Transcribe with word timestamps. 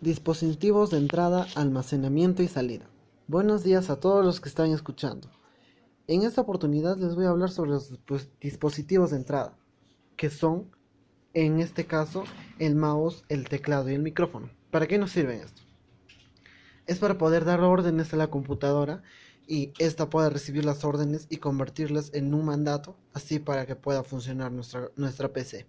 Dispositivos 0.00 0.90
de 0.90 0.98
entrada, 0.98 1.48
almacenamiento 1.56 2.44
y 2.44 2.46
salida. 2.46 2.88
Buenos 3.26 3.64
días 3.64 3.90
a 3.90 3.98
todos 3.98 4.24
los 4.24 4.40
que 4.40 4.48
están 4.48 4.70
escuchando. 4.70 5.28
En 6.06 6.22
esta 6.22 6.42
oportunidad 6.42 6.96
les 6.98 7.16
voy 7.16 7.24
a 7.24 7.30
hablar 7.30 7.50
sobre 7.50 7.72
los 7.72 7.98
dispositivos 8.40 9.10
de 9.10 9.16
entrada, 9.16 9.58
que 10.16 10.30
son, 10.30 10.70
en 11.34 11.58
este 11.58 11.86
caso, 11.86 12.22
el 12.60 12.76
mouse, 12.76 13.24
el 13.28 13.48
teclado 13.48 13.90
y 13.90 13.94
el 13.94 14.02
micrófono. 14.02 14.50
¿Para 14.70 14.86
qué 14.86 14.98
nos 14.98 15.10
sirven 15.10 15.40
esto? 15.40 15.62
Es 16.86 17.00
para 17.00 17.18
poder 17.18 17.44
dar 17.44 17.60
órdenes 17.62 18.14
a 18.14 18.18
la 18.18 18.30
computadora 18.30 19.02
y 19.48 19.72
ésta 19.80 20.08
pueda 20.08 20.30
recibir 20.30 20.64
las 20.64 20.84
órdenes 20.84 21.26
y 21.28 21.38
convertirlas 21.38 22.14
en 22.14 22.34
un 22.34 22.44
mandato, 22.44 22.96
así 23.14 23.40
para 23.40 23.66
que 23.66 23.74
pueda 23.74 24.04
funcionar 24.04 24.52
nuestra, 24.52 24.92
nuestra 24.94 25.32
PC. 25.32 25.66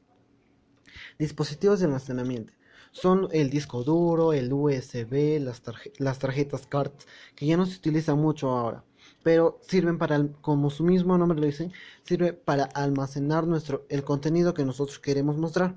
Dispositivos 1.18 1.80
de 1.80 1.88
almacenamiento 1.88 2.59
son 2.91 3.27
el 3.32 3.50
disco 3.50 3.84
duro, 3.84 4.34
el 4.34 4.52
USB, 4.52 5.39
las, 5.39 5.61
las 5.97 6.20
tarjetas 6.20 6.68
cards, 6.68 7.07
que 7.36 7.46
ya 7.46 7.57
no 7.57 7.65
se 7.65 7.78
utilizan 7.78 8.20
mucho 8.20 8.50
ahora, 8.50 8.83
pero 9.24 9.60
sirven 9.61 9.97
para, 9.97 10.28
como 10.42 10.70
su 10.70 10.84
mismo 10.84 11.18
nombre 11.18 11.39
lo 11.39 11.46
dice, 11.46 11.71
sirve 12.04 12.34
para 12.34 12.65
almacenar 12.65 13.47
nuestro, 13.47 13.86
el 13.89 14.04
contenido 14.04 14.54
que 14.54 14.65
nosotros 14.65 15.00
queremos 15.00 15.37
mostrar. 15.37 15.75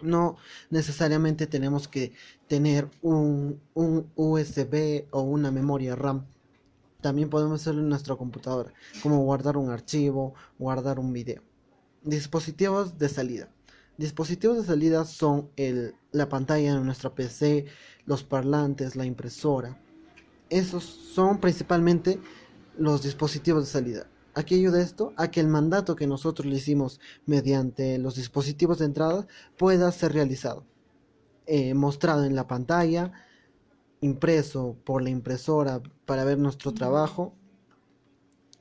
No 0.00 0.36
necesariamente 0.70 1.48
tenemos 1.48 1.88
que 1.88 2.12
tener 2.46 2.88
un, 3.02 3.60
un 3.74 4.10
USB 4.14 5.06
o 5.10 5.22
una 5.22 5.50
memoria 5.50 5.96
RAM. 5.96 6.26
También 7.00 7.30
podemos 7.30 7.60
hacerlo 7.60 7.80
en 7.80 7.88
nuestra 7.88 8.16
computadora, 8.16 8.72
como 9.02 9.22
guardar 9.24 9.56
un 9.56 9.70
archivo, 9.70 10.34
guardar 10.58 10.98
un 10.98 11.12
video. 11.12 11.42
Dispositivos 12.02 12.98
de 12.98 13.08
salida. 13.08 13.48
Dispositivos 13.98 14.58
de 14.58 14.62
salida 14.62 15.04
son 15.04 15.50
el, 15.56 15.96
la 16.12 16.28
pantalla 16.28 16.76
de 16.76 16.84
nuestra 16.84 17.16
PC, 17.16 17.66
los 18.06 18.22
parlantes, 18.22 18.94
la 18.94 19.04
impresora. 19.04 19.76
Esos 20.50 20.84
son 20.84 21.40
principalmente 21.40 22.20
los 22.76 23.02
dispositivos 23.02 23.64
de 23.64 23.70
salida. 23.70 24.06
¿A 24.34 24.44
qué 24.44 24.54
ayuda 24.54 24.80
esto? 24.80 25.12
A 25.16 25.32
que 25.32 25.40
el 25.40 25.48
mandato 25.48 25.96
que 25.96 26.06
nosotros 26.06 26.46
le 26.46 26.54
hicimos 26.54 27.00
mediante 27.26 27.98
los 27.98 28.14
dispositivos 28.14 28.78
de 28.78 28.84
entrada 28.84 29.26
pueda 29.56 29.90
ser 29.90 30.12
realizado. 30.12 30.64
Eh, 31.46 31.74
mostrado 31.74 32.24
en 32.24 32.36
la 32.36 32.46
pantalla, 32.46 33.10
impreso 34.00 34.76
por 34.84 35.02
la 35.02 35.10
impresora 35.10 35.82
para 36.06 36.22
ver 36.22 36.38
nuestro 36.38 36.72
trabajo 36.72 37.34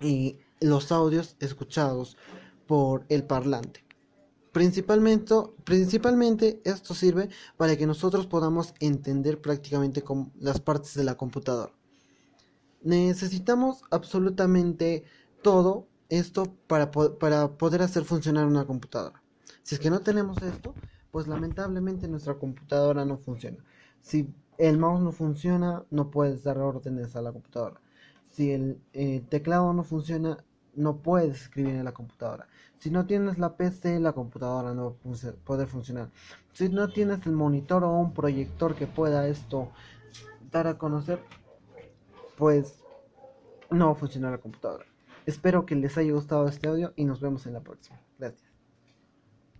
y 0.02 0.39
los 0.61 0.92
audios 0.92 1.36
escuchados 1.39 2.17
por 2.66 3.06
el 3.09 3.23
parlante. 3.23 3.86
Principalmente, 4.58 5.36
principalmente 5.66 6.61
esto 6.63 6.95
sirve 6.95 7.30
para 7.58 7.77
que 7.77 7.86
nosotros 7.86 8.25
podamos 8.25 8.73
entender 8.80 9.39
prácticamente 9.39 10.03
las 10.39 10.59
partes 10.59 10.95
de 10.95 11.03
la 11.03 11.14
computadora. 11.14 11.72
Necesitamos 12.81 13.83
absolutamente 13.91 15.03
todo 15.44 15.86
esto 16.09 16.55
para, 16.66 16.89
para 16.89 17.49
poder 17.49 17.83
hacer 17.83 18.03
funcionar 18.03 18.47
una 18.47 18.66
computadora. 18.66 19.22
Si 19.61 19.75
es 19.75 19.80
que 19.80 19.91
no 19.91 19.99
tenemos 19.99 20.41
esto, 20.41 20.73
pues 21.11 21.27
lamentablemente 21.27 22.08
nuestra 22.08 22.39
computadora 22.39 23.05
no 23.05 23.19
funciona. 23.19 23.64
Si 24.02 24.33
el 24.58 24.80
mouse 24.80 25.03
no 25.03 25.11
funciona, 25.11 25.86
no 25.92 26.09
puedes 26.09 26.44
dar 26.44 26.58
órdenes 26.58 27.16
a 27.16 27.21
la 27.21 27.31
computadora. 27.31 27.80
Si 28.25 28.49
el 28.49 28.81
eh, 28.94 29.23
teclado 29.30 29.71
no 29.73 29.83
funciona, 29.83 30.44
no 30.78 30.97
puedes 30.97 31.42
escribir 31.42 31.75
en 31.75 31.83
la 31.83 31.92
computadora. 31.92 32.47
Si 32.78 32.92
no 32.92 33.06
tienes 33.06 33.38
la 33.38 33.58
PC, 33.58 34.00
la 34.00 34.14
computadora 34.14 34.73
no 34.73 34.95
poder 35.44 35.67
funcionar. 35.67 36.09
Si 36.53 36.70
no 36.70 36.88
tienes 36.89 37.25
el 37.25 37.33
monitor 37.33 37.83
o 37.83 37.92
un 37.92 38.14
proyector 38.14 38.75
que 38.75 38.88
pueda 38.88 39.28
esto 39.28 39.72
dar 40.52 40.67
a 40.67 40.78
conocer, 40.78 41.20
pues 42.38 42.80
no 43.72 43.88
va 43.88 43.92
a 43.94 43.95
funcionar 43.95 44.31
la 44.31 44.38
computadora. 44.38 44.86
Espero 45.25 45.66
que 45.66 45.75
les 45.75 45.98
haya 45.98 46.14
gustado 46.14 46.48
este 46.48 46.70
audio 46.70 46.94
y 46.95 47.04
nos 47.04 47.20
vemos 47.20 47.45
en 47.48 47.54
la 47.54 47.61
próxima. 47.61 47.99
Gracias. 48.17 48.57